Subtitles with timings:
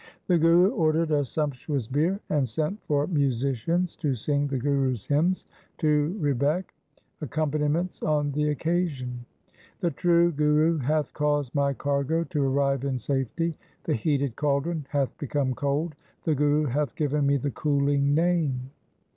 [0.25, 5.45] The Guru ordered a sumptuous bier and sent for musicians to sing the Gurus' hymns
[5.77, 6.73] to rebeck,
[7.21, 9.23] accompaniments on the occasion.
[9.79, 13.55] The true Guru hath caused my cargo to arrive in safety.
[13.83, 15.93] The heated caldron hath become cold;
[16.23, 18.71] the Guru hath given me the cooling Name.